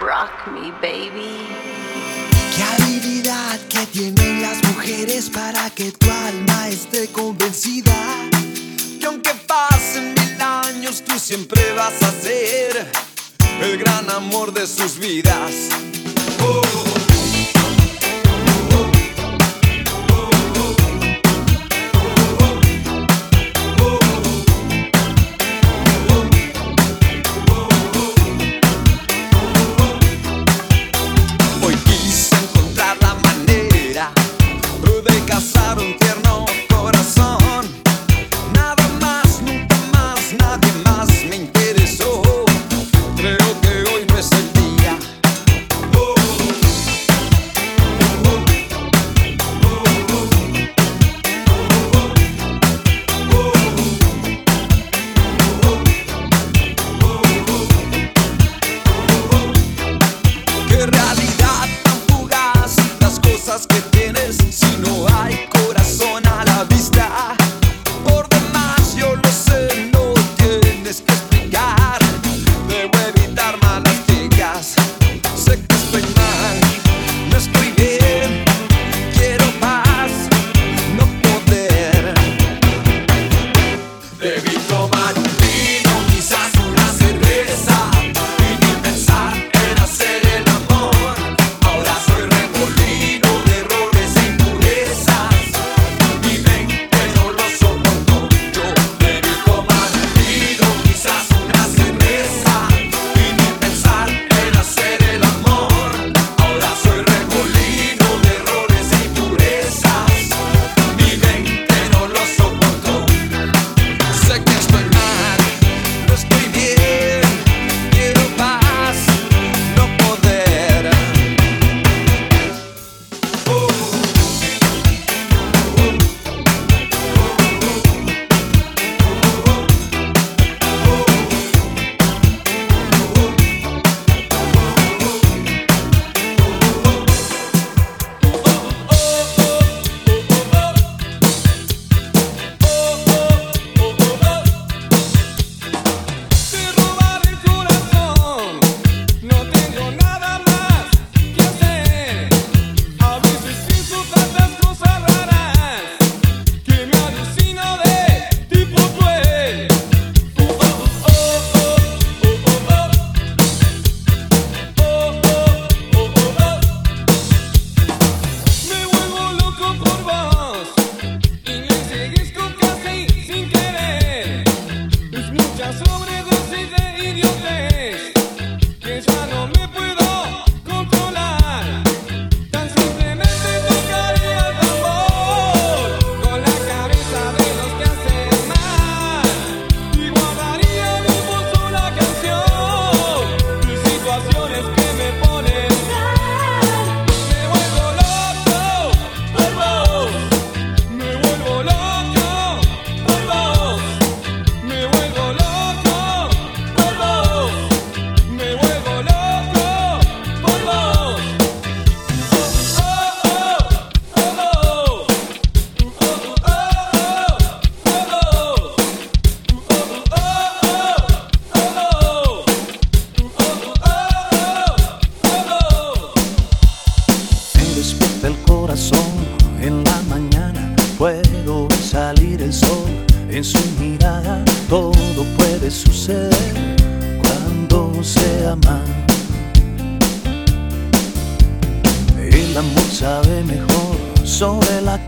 [0.00, 1.46] Rock me, baby.
[2.56, 7.92] Qué habilidad que tienen las mujeres para que tu alma esté convencida.
[8.98, 12.90] Que aunque pasen mil años, tú siempre vas a ser
[13.60, 15.68] el gran amor de sus vidas.
[16.40, 16.99] Oh.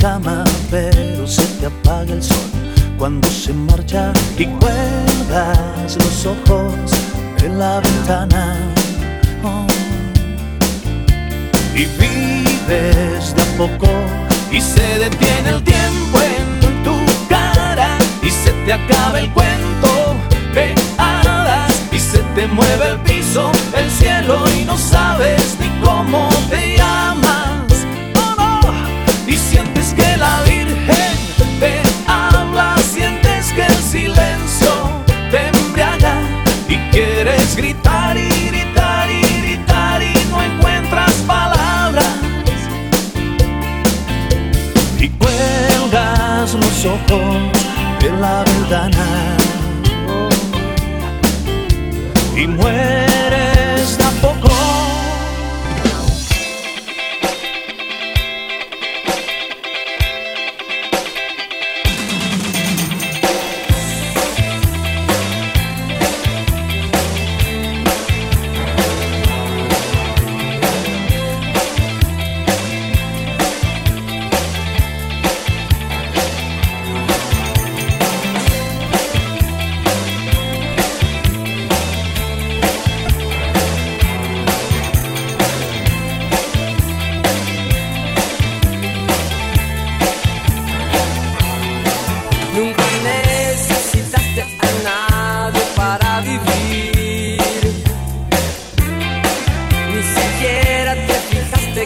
[0.02, 2.50] cama, pero se te apaga el sol
[2.98, 6.74] cuando se marcha y cuelgas los ojos
[7.40, 8.56] de la ventana.
[9.44, 9.64] Oh.
[11.76, 13.88] Y vives de a poco
[14.50, 16.96] y se detiene el tiempo en tu
[17.28, 20.16] cara y se te acaba el cuento
[20.52, 26.28] de hadas y se te mueve el piso, el cielo y no sabes ni cómo
[26.50, 26.91] te llamas.
[52.36, 53.11] y muere.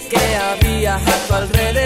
[0.01, 1.86] Que había a tu alrededor.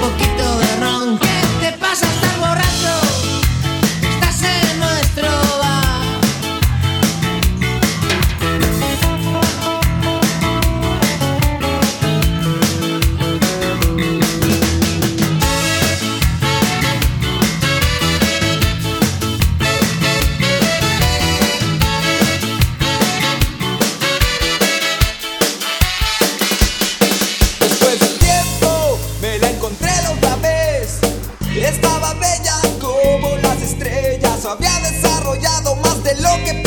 [0.00, 0.35] poquito.
[36.26, 36.65] Lo que